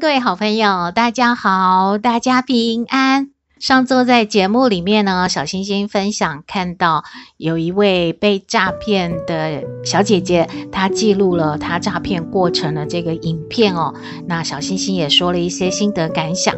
[0.00, 3.30] 各位好朋友，大家好，大家平安。
[3.58, 7.02] 上周在节目里面呢，小星星分享看到
[7.36, 13.92] 有一位被诈骗的小姐姐，她记录了她诈骗过程的这个影片哦。
[14.28, 16.54] 那小星星也说了一些心得感想。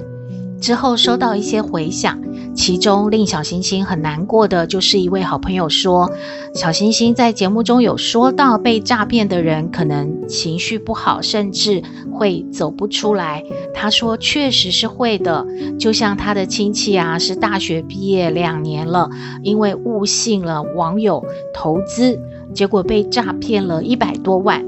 [0.61, 2.21] 之后收到一些回响，
[2.61, 6.13] 其中令小星星很难过的就是一位好朋友说，
[6.53, 13.43] 小星星在节目中有说到被诈骗的人可能情绪不好，甚至会走不出来。
[13.73, 15.47] 他说确实是会的，
[15.79, 19.09] 就像他的亲戚啊，是大学毕业两年了，
[19.43, 22.21] 因为误信了网友投资，
[22.53, 24.63] 结果被诈骗了一百多万，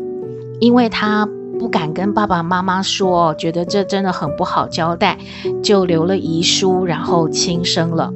[0.60, 1.28] 因为他。
[1.62, 5.16] 不敢跟爸爸妈妈说，觉得这真的很不好交代，
[5.62, 8.12] 就留了遗书，然后轻生了。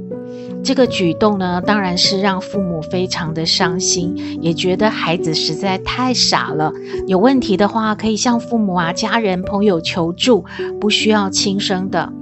[0.64, 6.72] 这个举动呢，当然是让父母非常的伤心，也觉得孩子实在太傻了。
[7.06, 10.44] 有问题的话，可以向父母啊、家人、朋友求助，
[10.80, 12.12] 不需要轻生的。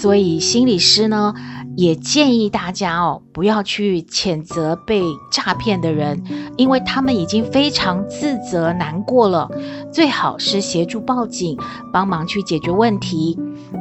[0.00, 1.34] 所以心理师呢，
[1.76, 6.22] 也建议大家哦，不要去谴责被诈骗的人，
[6.56, 9.50] 因为他们已经非常自责难过了。
[9.92, 11.58] 最好是协助报警，
[11.92, 13.36] 帮忙去解决问题。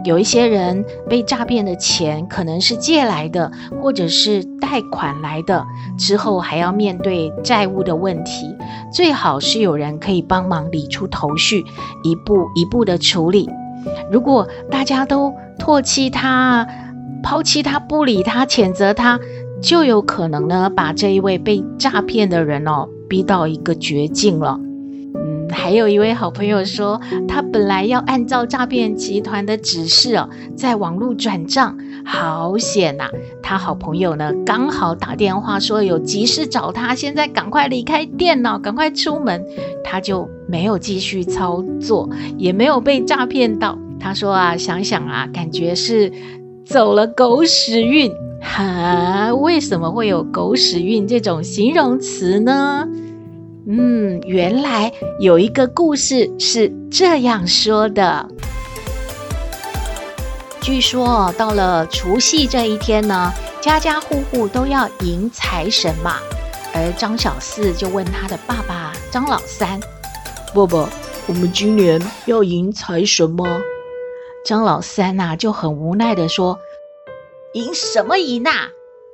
[0.06, 5.64] 有一些人被诈骗的钱可能是借来的，或者是贷款来的，
[6.00, 8.56] 之后还要面对债务的问题。
[8.92, 11.64] 最好是有人可以帮忙理出头绪，
[12.02, 13.48] 一步一步的处理。
[14.12, 16.68] 如果大家都唾弃他，
[17.24, 19.20] 抛弃他，不理他，谴责他，
[19.62, 24.60] 就有可能呢，把这一位被诈骗的人哦，逼到一个绝境了。
[25.16, 31.76] 嗯，还有一位好朋友说，他本来要按照诈骗集团的指示哦，在网络转账，
[32.06, 33.06] 好险呐！
[33.42, 39.44] 他好朋友呢，刚好打电话说有急事找他，现在赶快离开电脑，赶快出门，
[39.84, 43.78] 他就没有继续操作，也没有被诈骗到。
[44.00, 46.12] 他说啊，想想啊，感觉是。
[46.70, 49.34] 走了狗屎运，哈？
[49.34, 52.86] 为什么会有狗屎运这种形容词呢？
[53.66, 54.92] 嗯，原来
[55.22, 58.28] 有一个故事是这样说的。
[60.60, 63.32] 据说到了除夕这一天呢，
[63.62, 66.16] 家家户户都要迎财神嘛。
[66.74, 69.80] 而张小四就问他的爸爸张老三
[70.54, 70.90] ：“爸爸，
[71.28, 73.46] 我们今年要迎财神吗？”
[74.46, 76.60] 张老三呐、就很无奈地说
[77.54, 78.70] ：“赢什么赢呐？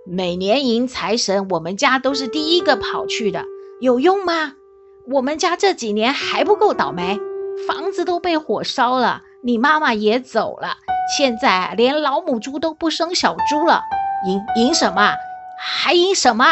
[0.06, 3.46] 每年迎财神，我们家都是第一个跑去的，
[3.82, 4.54] 有用吗？
[5.10, 7.20] 我们家这几年还不够倒霉，
[7.68, 10.78] 房子都被火烧了，你妈妈也走了，
[11.18, 13.82] 现在连老母猪都不生小猪了，
[14.28, 15.14] 赢赢什么？
[15.58, 16.46] 还赢什么？”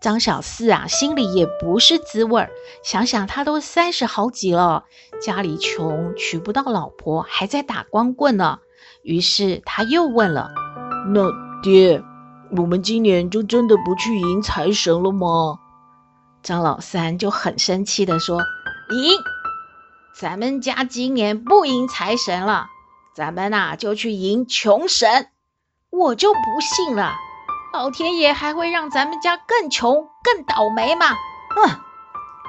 [0.00, 2.50] 张小四啊，心里也不是滋味儿。
[2.84, 4.84] 想想他都三十好几了，
[5.20, 8.60] 家里穷，娶不到老婆，还在打光棍呢。
[9.02, 10.50] 于是他又问了
[11.12, 11.30] ：“那
[11.62, 12.02] 爹，
[12.56, 15.58] 我们今年就真的不去迎财神了吗？”
[16.42, 18.40] 张老三就很生气的说
[18.90, 19.18] ：“迎，
[20.14, 22.66] 咱们家今年不迎财神了，
[23.14, 25.28] 咱们呐就去迎穷神。
[25.90, 27.14] 我就不信了。”
[27.72, 31.06] 老天爷还会让咱们家更穷、更倒霉吗？
[31.56, 31.80] 嗯！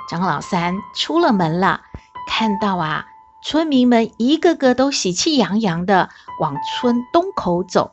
[0.10, 1.82] 张老三出了门了，
[2.28, 3.06] 看到啊，
[3.44, 6.10] 村民们一个个都喜气洋洋的
[6.40, 7.92] 往村东口走，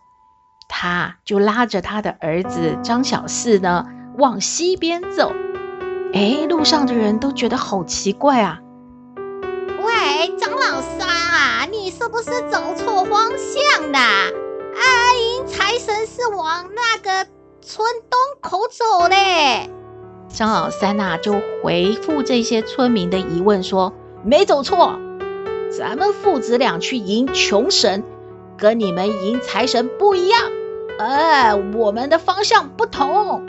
[0.68, 3.86] 他就拉着他的儿子张小四呢
[4.16, 5.32] 往西边走。
[6.14, 8.60] 哎，路上的人都觉得好奇怪啊！
[9.82, 13.98] 喂，张老三啊，你是不是走错方向的？
[14.76, 15.14] 啊！
[15.38, 17.28] 迎财神是往那个
[17.60, 19.70] 村东口走嘞。
[20.28, 23.92] 张老三呐、啊，就回复这些村民的疑问说
[24.22, 24.98] ：“没走错，
[25.76, 28.04] 咱们父子俩去迎穷神，
[28.58, 30.40] 跟你们迎财神不一样。
[30.98, 33.46] 哎，我们的方向不同。”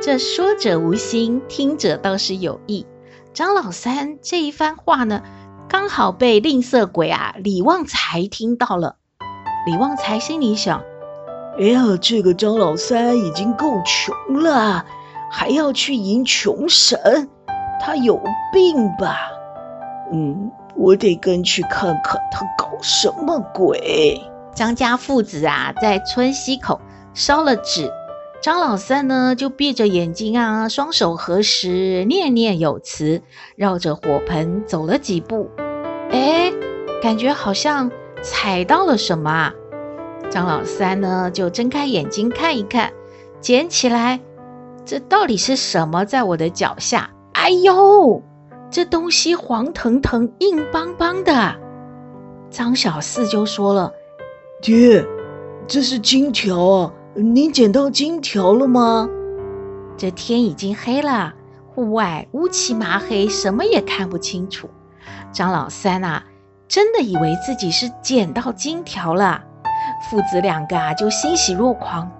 [0.00, 2.86] 这说者无心，听者倒是有意。
[3.32, 5.22] 张老三这一番话呢，
[5.68, 8.96] 刚好被吝啬鬼啊李旺财听到了。
[9.66, 10.82] 李旺财心里想
[11.58, 14.84] ：“哎呀，这个张老三已经够穷了，
[15.30, 17.30] 还要去迎穷神，
[17.80, 18.20] 他有
[18.52, 19.16] 病吧？
[20.12, 24.20] 嗯，我得跟去看看他搞什么鬼。
[24.54, 26.78] 张家父子啊，在村西口
[27.14, 27.90] 烧了纸。
[28.42, 33.22] 张老三呢，就闭着眼睛啊，双手合十，念念有词，
[33.56, 35.48] 绕着火盆走了几步。
[36.10, 36.52] 哎，
[37.02, 37.90] 感觉好像
[38.24, 39.54] 踩到了什么啊！
[40.30, 42.90] 张老三呢，就睁开眼睛看一看，
[43.40, 44.18] 捡起来，
[44.86, 47.10] 这到底是什么在我的脚下？
[47.34, 48.22] 哎呦，
[48.70, 51.54] 这东西黄腾腾、硬邦邦的。
[52.48, 53.92] 张小四就说了
[54.62, 55.04] ：“爹，
[55.66, 59.08] 这是金条啊。”您捡到金条了吗？
[59.96, 61.32] 这天已经黑了，
[61.72, 64.68] 户外乌漆麻黑，什么也看不清楚。
[65.30, 66.24] 张老三啊，
[66.74, 69.40] 真的以为自己是捡到金条了，
[70.10, 72.10] 父子两个啊就欣喜若狂。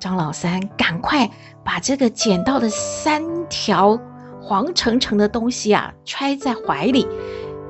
[0.00, 1.30] 张老三赶快
[1.62, 3.96] 把这个捡到的三条
[4.42, 7.06] 黄澄澄的东西啊揣在怀里，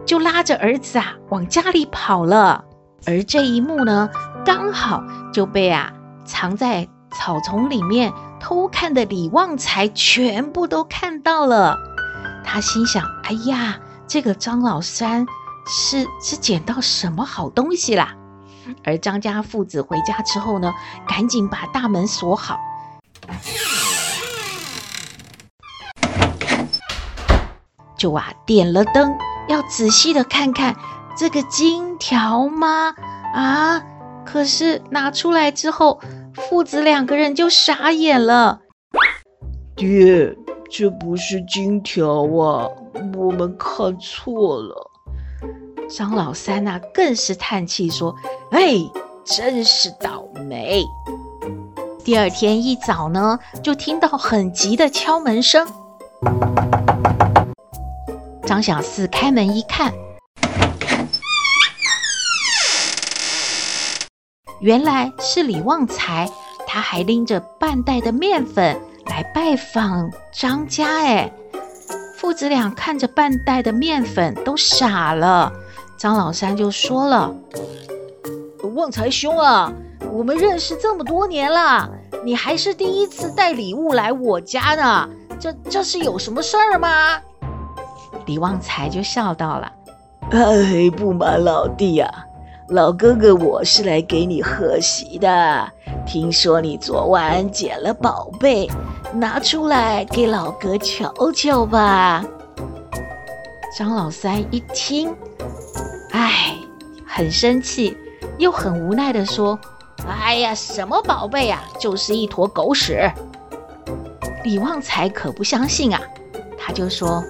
[0.06, 2.64] 就拉着儿子啊往家里跑了。
[3.06, 4.08] 而这一幕呢，
[4.42, 5.04] 刚好
[5.34, 5.92] 就被啊。
[6.24, 8.10] 藏在草丛里面
[8.40, 11.76] 偷看的李旺财全部都看到了，
[12.42, 15.26] 他心想：“哎呀，这个张老三
[15.66, 18.16] 是是捡到什么好东西啦？”
[18.84, 20.72] 而张家父子回家之后呢，
[21.08, 22.58] 赶紧把大门锁好，
[27.96, 29.16] 就啊点了灯，
[29.48, 30.76] 要仔细的看看
[31.16, 32.94] 这个金条吗？
[33.34, 33.82] 啊！
[34.24, 36.00] 可是拿出来之后，
[36.34, 38.60] 父子两个人就傻眼了。
[39.74, 40.36] 爹，
[40.70, 42.68] 这不是金条啊，
[43.16, 44.89] 我们看错了。
[45.90, 48.14] 张老三啊，更是叹气说
[48.52, 48.74] ：“哎，
[49.24, 50.84] 真是倒霉。”
[52.04, 55.66] 第二天一早呢，就听到很急的敲门声。
[58.46, 59.92] 张小四开门一看。
[64.60, 66.30] 原来是李旺财，
[66.66, 70.86] 他还拎着半袋的面粉来拜访张家。
[70.86, 71.32] 哎，
[72.16, 75.52] 父子俩看着半袋的面粉都傻了。
[76.00, 77.30] 张老三就说了
[78.74, 79.70] ：“旺财兄啊，
[80.10, 81.90] 我们认识这么多年了，
[82.24, 85.06] 你还是第一次带礼物来我家呢，
[85.38, 86.88] 这这是有什么事儿吗？”
[88.24, 89.70] 李旺财就笑道了
[90.32, 92.24] ：“哎，不瞒老弟呀、啊。”
[92.70, 95.70] 老哥哥，我是来给你贺喜的。
[96.06, 98.66] 听说你昨晚捡了宝贝，
[99.12, 102.24] 拿出来给老哥瞧瞧吧。
[103.76, 105.14] 张老三一听，
[106.10, 106.56] 哎，
[107.06, 107.96] 很生气，
[108.36, 109.58] 又很无奈地说
[110.06, 113.10] ：“哎呀，什么宝贝呀，就是一坨狗屎。”
[114.42, 116.00] 李旺财可不相信啊，
[116.58, 117.22] 他就说：“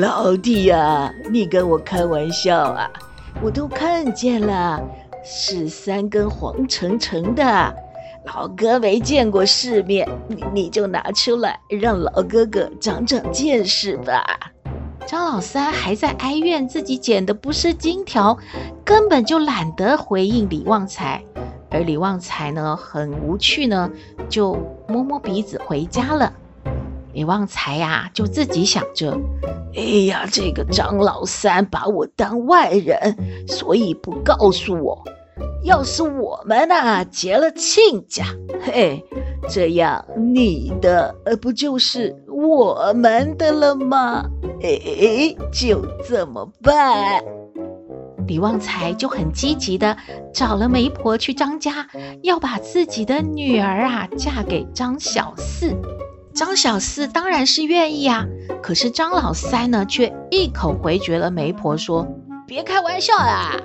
[0.00, 2.90] 老弟呀，你跟我开玩笑啊。”
[3.40, 4.82] 我都看见了，
[5.24, 7.74] 是三根黄澄澄的，
[8.26, 14.52] 老哥没见过世面，你你就拿出来，让老哥哥长长见识吧。
[15.08, 18.36] 张老三还在哀怨自己捡的不是金条，
[18.84, 21.24] 根本就懒得回应李旺财，
[21.70, 23.90] 而李旺财呢，很无趣呢，
[24.28, 26.30] 就摸摸鼻子回家了。
[27.14, 29.18] 李旺财呀，就自己想着，
[29.74, 33.16] 哎呀，这个张老三把我当外人，
[33.48, 35.02] 所以不告诉我。
[35.62, 38.24] 要是我们呐结了亲家，
[38.62, 39.04] 嘿，
[39.48, 40.04] 这样
[40.34, 44.24] 你的呃不就是我们的了吗？
[44.62, 47.22] 哎，就这么办。
[48.26, 49.96] 李旺财就很积极的
[50.34, 51.88] 找了媒婆去张家，
[52.22, 55.74] 要把自己的女儿啊嫁给张小四。
[56.34, 58.26] 张小四当然是愿意啊，
[58.62, 62.06] 可是张老三呢，却一口回绝了媒婆，说
[62.46, 63.56] ：“别开玩笑啦，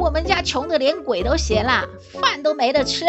[0.00, 3.04] 我们家穷得连鬼都嫌啦，饭都没得吃，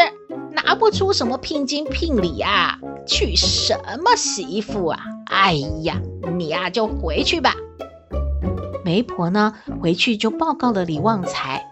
[0.50, 5.00] 拿不出什么聘金聘礼呀，娶什么媳妇啊？
[5.24, 5.98] 哎呀，
[6.36, 7.54] 你呀就回去吧。”
[8.84, 11.66] 媒婆呢，回去就报告了李旺财。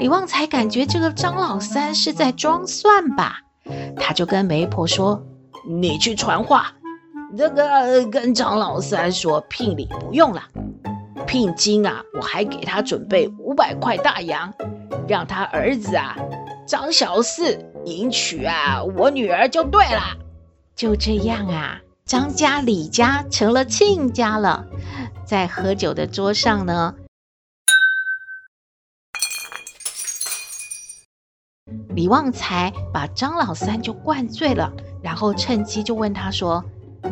[0.00, 3.42] 李旺财感觉这个张老三是在装蒜吧，
[3.96, 5.24] 他就跟媒婆说。
[5.68, 6.72] 你去传话，
[7.36, 10.42] 这个跟张老三说聘礼不用了，
[11.26, 14.54] 聘金啊，我还给他准备五百块大洋，
[15.08, 16.16] 让他儿子啊
[16.66, 20.16] 张小四迎娶啊我女儿就对了。
[20.76, 24.66] 就这样啊，张家李家成了亲家了。
[25.24, 26.94] 在喝酒的桌上呢，
[31.88, 34.72] 李旺财把张老三就灌醉了。
[35.02, 36.64] 然后趁机就问他说：“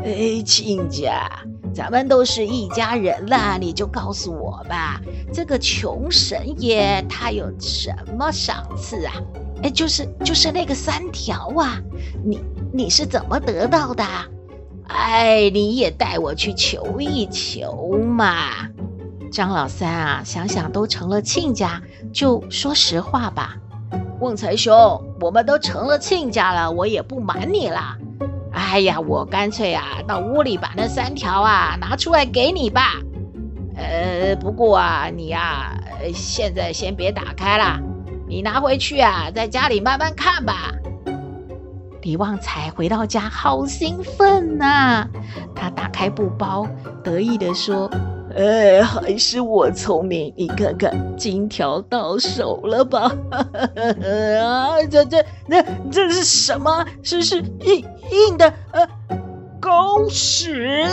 [0.03, 1.31] 哎，亲家，
[1.73, 5.01] 咱们都是一家人啦，你就告诉我吧，
[5.33, 9.15] 这个穷神爷他有什么赏赐啊？
[9.63, 11.81] 哎，就是就是那个三条啊，
[12.25, 12.41] 你
[12.73, 14.05] 你是怎么得到的？
[14.89, 18.69] 哎，你也带我去求一求嘛。
[19.33, 21.83] 张老三啊，想想都成了亲家，
[22.13, 23.57] 就说实话吧。
[24.21, 27.97] 旺财兄，我们都成了亲家了，我也不瞒你啦。
[28.55, 32.95] 哎呀，我干脆啊，到屋里把那三条啊拿出来给你吧。
[33.77, 35.75] 呃，不过啊，你呀，
[36.15, 37.81] 现在先别打开了，
[38.29, 40.73] 你拿回去啊，在家里慢慢看吧。
[42.03, 45.09] 李旺财回到家，好兴奋呐！
[45.55, 46.69] 他打开布包，
[47.03, 47.91] 得意地说。
[48.37, 53.13] 哎，还是我聪明，你看看，金条到手了吧？
[53.31, 56.85] 啊，这这那这是什么？
[57.03, 58.89] 是是硬硬的呃
[59.61, 60.85] 狗屎？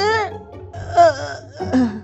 [0.95, 2.01] 呃，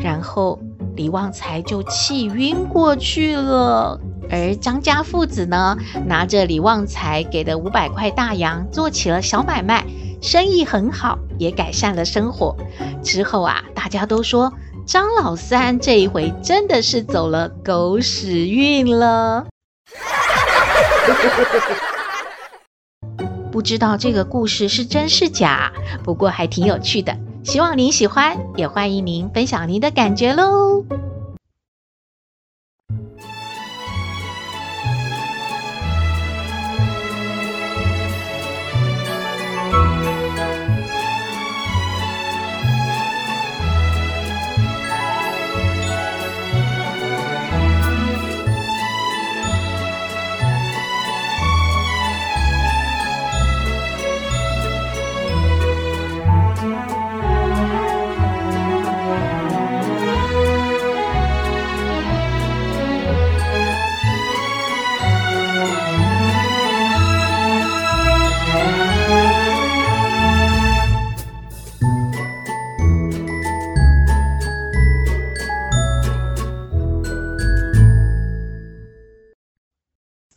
[0.00, 0.58] 然后
[0.96, 4.00] 李旺财就气晕过去了。
[4.30, 9.84] 而张家父子呢，拿着李旺财给的五百块大洋，做起了小买卖。
[10.24, 12.56] 生意很好，也改善了生活。
[13.02, 14.54] 之后啊，大家都说
[14.86, 19.44] 张老三这一回真的是走了狗屎运了。
[23.52, 25.70] 不知道这个故事是真是假，
[26.02, 27.14] 不过还挺有趣的。
[27.44, 30.86] 希望您喜欢，也欢迎您分享您的感觉喽。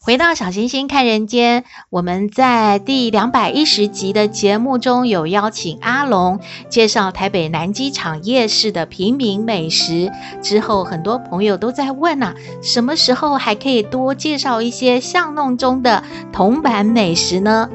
[0.07, 10.09] 回到小星星看人间，我们在第两百一十集的节目中有邀请阿龙介绍台北南机场夜市的平民美食。
[10.41, 17.69] 之后，很多朋友都在问啊，什么时候还可以多介绍一些巷弄中的铜板美食呢？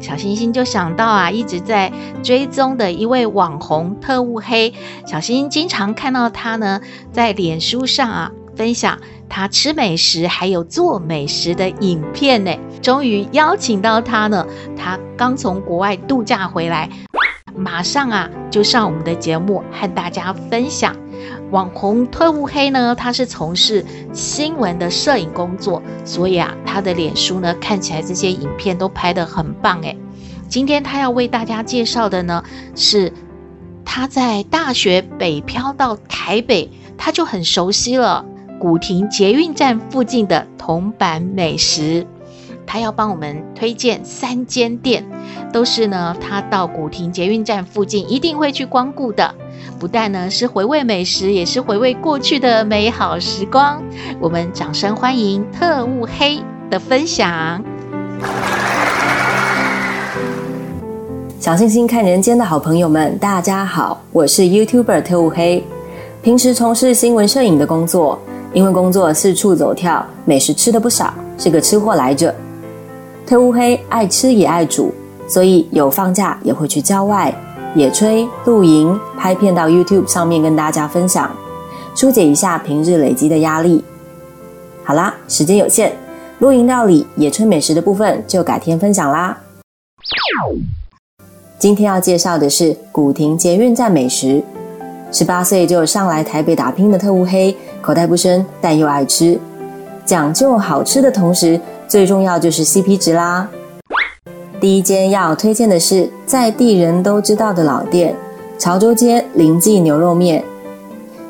[0.00, 1.92] 小星星就想到啊，一直在
[2.22, 4.72] 追踪的一位网红特务黑，
[5.06, 6.80] 小星星经常看到他呢
[7.12, 8.98] 在脸书上啊分享。
[9.28, 14.46] 他吃美食还有做美食的影片呢，终于邀请到他呢。
[14.76, 16.88] 他刚从国外度假回来，
[17.56, 20.94] 马上啊就上我们的节目和大家分享。
[21.50, 29.96] 网红特务黑呢，他是从事新闻的摄影工作，所以啊，他的脸书呢看起来这些影片都拍得很棒诶。
[30.48, 32.44] 今天他要为大家介绍的呢，
[32.76, 33.12] 是
[33.84, 38.24] 他在大学北漂到台北，他就很熟悉了。
[38.64, 42.06] 古亭捷运站附近的铜板美食，
[42.66, 45.04] 他要帮我们推荐三间店，
[45.52, 49.34] 都是呢，他到古亭捷运站附近一定会去光顾的。
[49.78, 53.82] 不但呢是回味美食，也是回味过去的美好时光。
[54.18, 57.62] 我们掌声欢迎特务黑的分享。
[61.38, 65.62] 小星星看人间的好朋友们，大家好，我是 YouTuber 特务黑，
[66.22, 68.18] 平时从事新闻摄影的工作。
[68.54, 72.32] 因为工作四处走跳，美食吃的不少，是个吃货来着。
[73.26, 74.94] 特乌黑爱吃也爱煮，
[75.28, 77.34] 所以有放假也会去郊外
[77.74, 81.28] 野炊、露营、拍片到 YouTube 上面跟大家分享，
[81.96, 83.84] 疏解一下平日累积的压力。
[84.84, 85.92] 好啦，时间有限，
[86.38, 89.36] 露营料理、野炊美食的部分就改天分享啦。
[91.58, 94.44] 今天要介绍的是古亭捷运站美食。
[95.14, 99.38] 十八岁就上来台北打拼的特务黑，口袋不深，但又爱吃，
[100.04, 103.48] 讲究好吃的同时，最重要就是 CP 值啦。
[104.60, 108.12] 第一间要推荐的是在地人都知道的老店——
[108.58, 110.42] 潮州街林记牛肉面。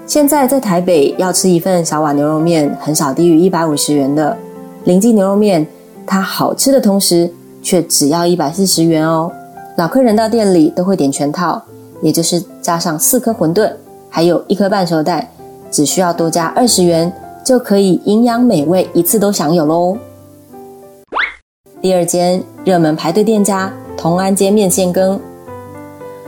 [0.07, 4.35] 现在在台北要吃一份小碗牛肉面，很少低于一百五十元的。
[4.85, 5.67] 林记牛肉面，
[6.07, 7.31] 它好吃的同时，
[7.62, 9.31] 却只要一百四十元哦。
[9.76, 11.62] 老客人到店里都会点全套。
[12.04, 13.73] 也就是加上四颗馄饨，
[14.11, 15.26] 还有一颗半熟蛋，
[15.70, 17.11] 只需要多加二十元，
[17.42, 19.96] 就可以营养美味一次都享有喽。
[21.80, 25.18] 第二间热门排队店家同安街面线羹，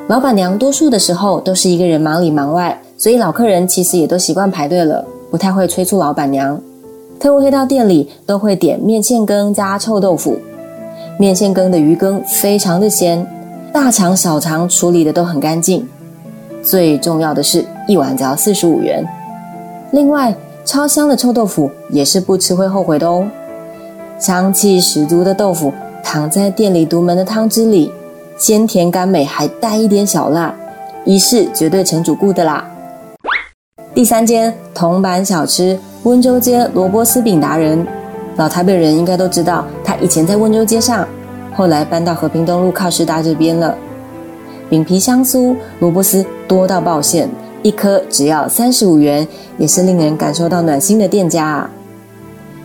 [0.07, 6.59] 老板娘多数的时候都是一个人忙里忙外，所以老客人其实也都习惯排队了，不太会催促老板娘。
[7.21, 10.39] 特务黑到店里都会点面线羹加臭豆腐，
[11.19, 13.27] 面线羹的鱼羹非常的鲜，
[13.77, 15.87] 大肠小肠处理的都很干净。
[16.63, 19.07] 最重要的是一碗只要四十五元，
[19.91, 23.29] 另外超香的臭豆腐也是不吃会后悔的哦。
[24.19, 25.71] 香气十足的豆腐
[26.03, 27.93] 躺在店里独门的汤汁里，
[28.39, 30.55] 鲜甜甘美，还带一点小辣，
[31.05, 32.67] 一试绝对成主顾的啦。
[33.93, 35.79] 第三间铜板小吃。
[36.05, 37.87] 温州街萝卜丝饼达人，
[38.37, 41.07] 老台北人应该都知道，他以前在温州街上，
[41.57, 43.75] 后来搬到和平东路靠师大这边了。
[44.69, 47.29] 饼皮香酥，萝卜丝多到爆馅，
[47.63, 51.71] 一颗只要三十五元，也是令人感受到暖心的店家啊。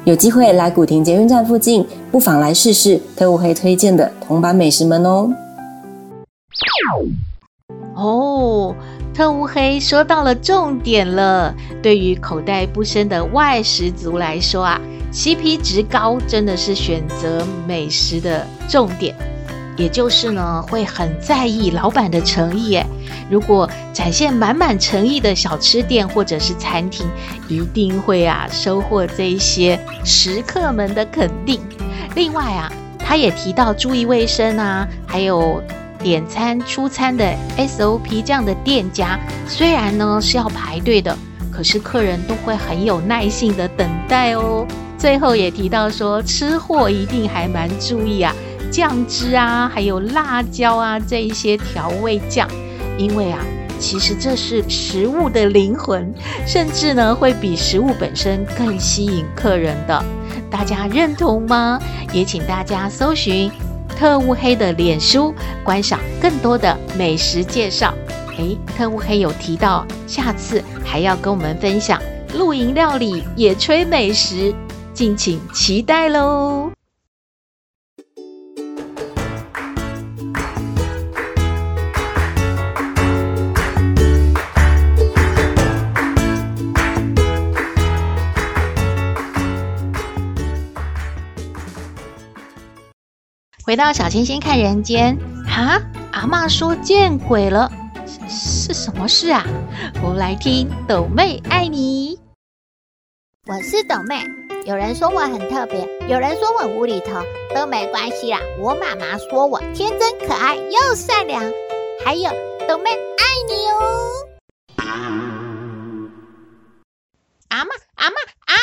[0.03, 5.29] 有机会来古亭捷运站附近，不妨来试试特务黑推荐的铜板美食们哦。
[7.95, 8.75] 哦。
[9.13, 11.53] 特务黑说到了重点了。
[11.81, 14.79] 对于口袋不深的外食族来说啊
[15.11, 19.15] ，CP 值高真的是选择美食的重点。
[19.77, 22.79] 也就是呢，会很在意老板的诚意。
[23.29, 27.07] 如果展现满满诚意的小吃店或者是餐厅，
[27.47, 31.59] 一定会啊收获这些食客们的肯定。
[32.15, 35.61] 另外啊，他也提到注意卫生啊，还有。
[36.03, 41.17] 点餐出餐的 SOP 这样的店家，虽然呢是要排队的，
[41.51, 44.65] 可是客人都会很有耐性的等待哦。
[44.97, 48.33] 最后也提到说，吃货一定还蛮注意啊，
[48.71, 52.47] 酱汁啊，还有辣椒啊这一些调味酱，
[52.97, 53.39] 因为啊，
[53.79, 56.13] 其实这是食物的灵魂，
[56.45, 60.03] 甚至呢会比食物本身更吸引客人的。
[60.51, 61.79] 大家认同吗？
[62.13, 63.51] 也请大家搜寻。
[63.97, 65.33] 特务黑的脸书，
[65.63, 67.93] 观赏更多的美食介绍。
[68.37, 72.01] 诶，特务黑有提到，下次还要跟我们分享
[72.33, 74.53] 露营料理、野炊美食，
[74.93, 76.71] 敬请期待喽。
[93.71, 95.81] 回到小星星看人间，哈，
[96.11, 97.71] 阿嬷说见鬼了，
[98.27, 99.45] 是什么事啊？
[100.03, 102.19] 我们来听斗妹爱你。
[103.47, 104.25] 我是斗妹，
[104.65, 107.23] 有人说我很特别，有人说我无厘头，
[107.55, 108.41] 都没关系啦。
[108.59, 111.41] 我妈妈说我天真可爱又善良，
[112.03, 112.29] 还有
[112.67, 114.11] 斗妹爱你哦。
[117.47, 118.15] 阿嬷，阿妈，
[118.47, 118.55] 阿。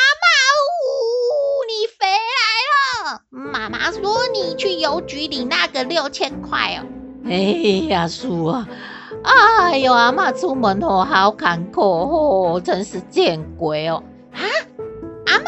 [3.30, 6.86] 妈妈说你去邮局领那个六千块哦。
[7.24, 7.34] 哎
[7.88, 8.66] 呀，叔啊，
[9.22, 14.02] 哎呦，阿嬷出门哦，好坎坷哦，真是见鬼哦！
[14.32, 14.40] 啊，
[15.26, 15.44] 阿嬷，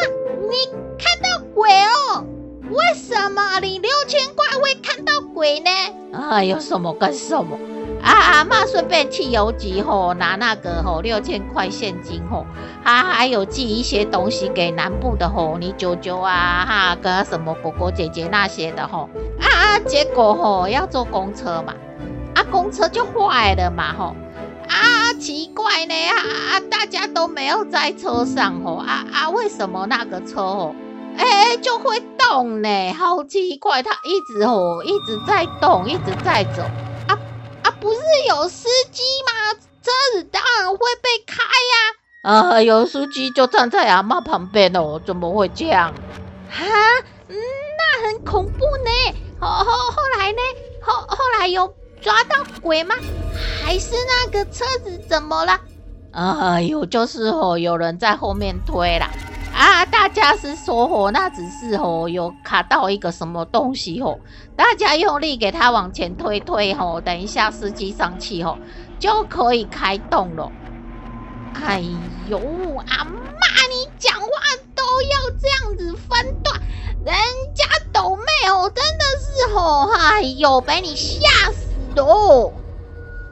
[0.51, 0.57] 你
[0.99, 2.25] 看到鬼哦？
[2.71, 5.71] 为什么领六千块会看到鬼呢？
[6.13, 7.59] 哎，有什么跟什么？
[8.03, 12.47] 啊，阿嬷顺便去邮局吼拿那个吼六千块现金吼，
[12.85, 19.09] 他还有寄一些东西给南部的吼，你舅舅啊哈跟什么哥哥姐姐那些的吼，
[19.41, 21.75] 啊啊，结果吼要坐公车嘛，
[22.35, 24.15] 啊公车就坏了嘛吼，
[24.69, 26.17] 啊奇怪呢啊
[26.53, 30.75] 啊大家都没有在车上吼，啊啊为什么那个车吼，
[31.17, 32.93] 哎就会动呢？
[32.95, 36.63] 好奇怪，它一直吼一直在动，一直在走
[37.09, 37.19] 啊
[37.63, 37.71] 啊。
[37.81, 39.59] 不是有司机吗？
[39.83, 42.00] 车子当然会被开呀、啊！
[42.23, 45.95] 啊，有司机就站在阿嬷旁边哦，怎么会这样？
[46.51, 46.67] 哈，
[47.29, 47.35] 嗯，
[47.79, 49.19] 那很恐怖呢。
[49.41, 50.39] 后后后来呢？
[50.83, 52.95] 后后来有抓到鬼吗？
[53.65, 55.59] 还是那个车子怎么了？
[56.13, 59.09] 啊，有就是哦，有人在后面推啦。
[59.55, 64.19] 啊，大家是说哦，那只是哦，有卡到一个什么东西哦，
[64.55, 68.59] 大家用力给他往前推推哦，等一下司机上去哦，
[68.99, 70.53] 就可以开动了。
[71.55, 71.83] 哎
[72.29, 73.13] 呦，阿妈，
[73.69, 74.29] 你讲话
[74.75, 76.61] 都要这样子分段，
[77.05, 77.15] 人
[77.55, 82.53] 家斗妹哦，真的是哦，哎呦，被你吓死哦。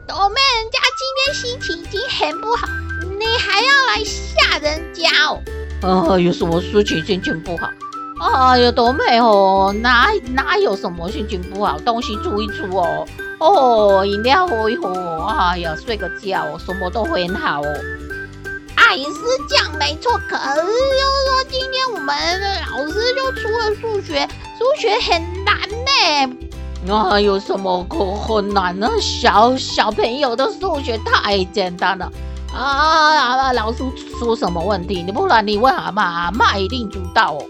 [0.06, 2.66] 斗妹，人家今天心情已经很不好，
[3.18, 5.40] 你还要来吓人家哦。
[5.82, 7.70] 啊，有什么事情心情不好？
[8.20, 11.78] 啊，有斗妹哦，哪哪有什么心情不好？
[11.80, 13.06] 东西出一出哦，
[13.38, 14.92] 哦，饮料喝一喝，
[15.26, 17.74] 哎呀，睡个觉，什么都会很好哦。
[18.88, 19.20] 阿姨是
[19.50, 22.40] 讲没错，可是就是说今天我们
[22.72, 24.26] 老师就出了数学，
[24.58, 26.36] 数学很难呢。
[26.86, 28.88] 那有什么可很难呢？
[28.98, 32.10] 小小朋友的数学太简单了
[32.54, 32.64] 啊！
[32.64, 33.84] 啊老师
[34.18, 35.02] 出什么问题？
[35.02, 37.44] 你不然你问阿妈，阿妈一定知道哦。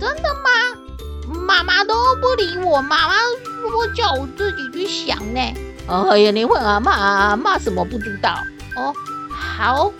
[0.00, 1.38] 真的吗？
[1.46, 3.14] 妈妈都不理我，妈妈
[3.60, 5.54] 说叫我自己去想呢。
[5.86, 8.38] 哎呀，你问阿妈，阿妈什么不知道？
[8.74, 8.94] 哦，
[9.30, 9.92] 好，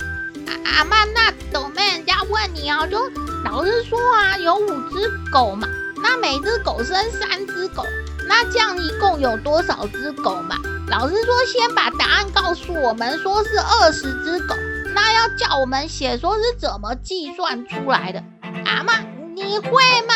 [0.64, 2.98] 阿妈，那都没人家问你哦，就
[3.44, 5.66] 老师说啊，有五只狗嘛，
[6.02, 7.84] 那每只狗生三只狗。
[8.28, 10.56] 那这样一共有多少只狗嘛？
[10.88, 14.54] 老师说先把答案告诉我们，说是二十只狗。
[14.94, 18.22] 那要叫我们写，说是怎么计算出来的？
[18.64, 18.94] 阿妈，
[19.34, 19.70] 你会
[20.02, 20.14] 吗？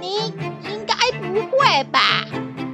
[0.00, 0.32] 你
[0.68, 2.00] 应该不会吧？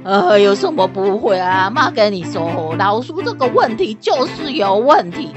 [0.03, 1.69] 呃，有什么不会啊？
[1.69, 5.33] 妈跟你说，老叔这个问题就是有问题。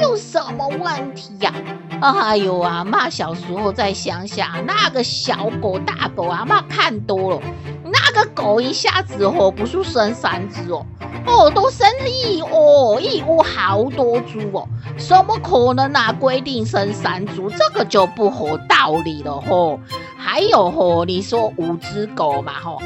[0.00, 1.52] 有什么问题呀？
[2.00, 7.40] 哎呦啊，妈小时候在乡下，那个小狗、大狗啊，妈看多了，
[7.84, 10.84] 那个狗一下子哦，不是生三只哦，
[11.26, 16.12] 哦，都生一窝一窝好多猪哦，怎么可能啊？
[16.12, 19.80] 规定生三只，这个就不合道理了吼。
[20.18, 22.82] 还有吼，你说五只狗嘛吼。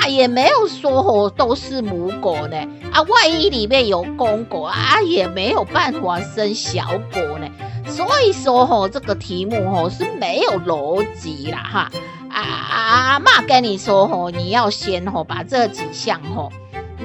[0.00, 2.56] 那也没有说哦，都是母狗呢
[2.92, 7.48] 啊，万一里面有公狗啊，也没有办法生小狗呢。
[7.86, 11.90] 所以说吼，这个题目吼是没有逻辑啦哈。
[12.30, 16.50] 啊啊妈跟你说吼，你要先吼把这几项吼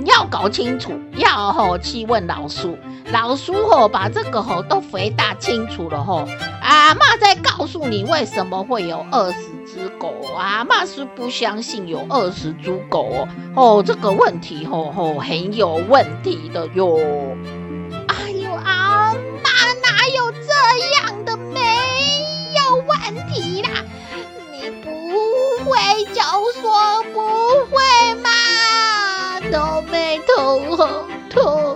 [0.05, 2.77] 要搞清楚，要吼去问老叔，
[3.11, 6.27] 老叔吼把这个吼都回答清楚了吼，
[6.61, 9.37] 阿妈再告诉你为什么会有二十。
[9.67, 16.97] 只狗啊，阿妈是不相信有二十只狗哦，哦，这个问题吼吼很有问题的哟。
[18.07, 19.49] 哎呦阿，妈
[19.83, 20.47] 哪有这
[20.95, 21.35] 样的？
[21.35, 21.59] 没
[22.55, 23.69] 有问题啦，
[24.53, 24.89] 你不
[25.69, 26.21] 会就
[26.61, 27.19] 说不
[27.69, 27.83] 会，
[30.77, 31.66] 好痛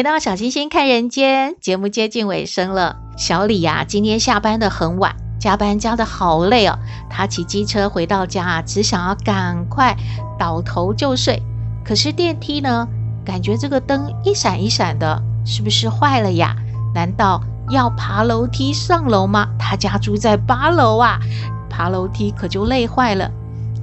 [0.00, 2.96] 回到小星星看人间，节目接近尾声了。
[3.18, 6.78] 小李呀、今天下班的很晚，加班加的好累哦。
[7.10, 9.94] 他骑机车回到家，只想要赶快
[10.38, 11.42] 倒头就睡。
[11.84, 12.88] 可是电梯呢，
[13.26, 16.56] 感觉这个灯一闪一闪的，是不是坏了呀？
[16.94, 19.50] 难道要爬楼梯上楼吗？
[19.58, 21.20] 他家住在八楼啊，
[21.68, 23.30] 爬楼梯可就累坏了。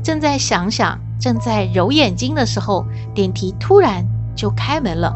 [0.04, 4.04] 正在想想，正在揉眼睛的时候，电梯突然
[4.36, 5.16] 就开门了。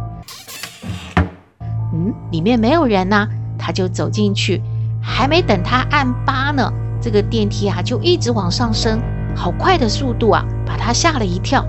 [2.02, 3.28] 嗯，里面没有人呐、
[3.60, 4.60] 他就走进去，
[5.00, 9.00] 还没等他按八呢，这个电梯啊就一直往上升，
[9.36, 11.64] 好快的速度啊，把他吓了一跳。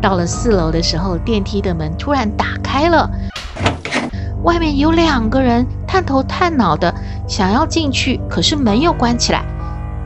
[0.00, 3.10] 到了四楼的时候，电梯的门突然打开了，
[4.44, 6.94] 外面有两个人探头探脑的
[7.28, 9.44] 想要进去，可是门又关起来，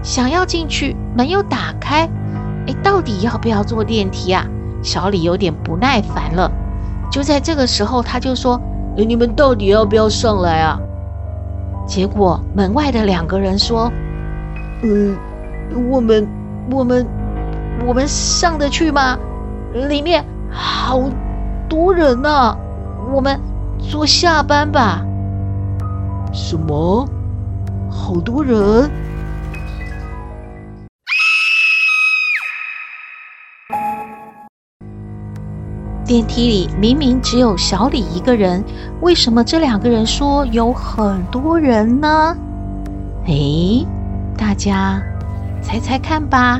[0.02, 2.08] 想要进去，门又打开，
[2.66, 4.44] 哎，到底要不要坐电梯啊？
[4.82, 6.50] 小李有点不耐烦了。
[7.12, 8.60] 就在这个时候，他就说。
[8.96, 10.78] 哎，你们到底要不要上来啊？
[11.86, 13.90] 结果门外的两个人说
[14.82, 15.16] ：“嗯，
[15.90, 16.28] 我们、
[16.70, 17.06] 我们、
[17.86, 19.18] 我们上得去吗？
[19.72, 21.02] 里面好
[21.68, 22.56] 多人啊，
[23.12, 23.40] 我们
[23.78, 25.04] 坐下班吧。”
[26.32, 27.06] 什么？
[27.90, 28.90] 好多人？
[36.10, 38.64] 电梯里明明只有小李一个人，
[39.00, 42.36] 为什么这两个人说有很多人呢？
[43.26, 43.86] 诶，
[44.36, 45.00] 大家
[45.62, 46.58] 猜猜看吧。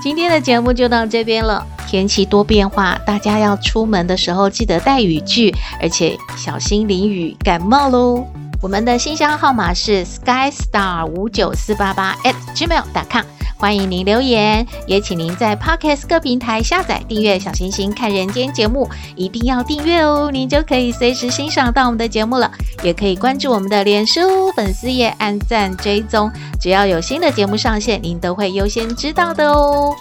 [0.00, 1.66] 今天的节目就到这边了。
[1.88, 8.24] 天气多变化，大家要出门的时候记得带雨具，而且小心淋雨感冒喽。
[8.62, 13.24] 我们的信箱号码是 skystar 五九四八八 at gmail.com。
[13.60, 22.50] 欢迎您留言，也请您在 Podcast 各平台下载订阅《小星星看人间》节目，一定要订阅哦，您就可以随时欣赏到我们的节目了。
[22.82, 29.94] 也可以关注我们的脸书粉丝页，按赞追踪，只要有新的节目上线，您都会优先知道的哦。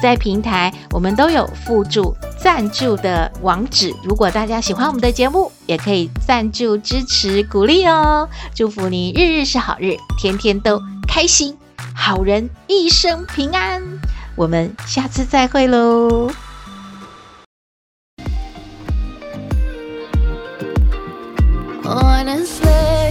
[0.00, 8.28] 在平台我们都有附注赞助的网址，如果大家喜欢我们的节目，也可以赞助支持鼓励哦。
[8.54, 11.56] 祝福你日日是好日，天天都开心。
[12.02, 13.82] 好人一生平安。
[14.34, 16.30] 我们下次再会喽。
[21.84, 23.09] Honestly